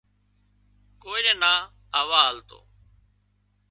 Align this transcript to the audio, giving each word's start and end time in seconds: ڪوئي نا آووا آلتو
ڪوئي 1.01 1.31
نا 1.41 1.51
آووا 1.99 2.19
آلتو 2.29 2.59